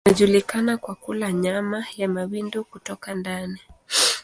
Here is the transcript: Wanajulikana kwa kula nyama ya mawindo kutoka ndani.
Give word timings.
Wanajulikana 0.05 0.77
kwa 0.77 0.95
kula 0.95 1.31
nyama 1.31 1.85
ya 1.97 2.07
mawindo 2.07 2.63
kutoka 2.63 3.15
ndani. 3.15 3.59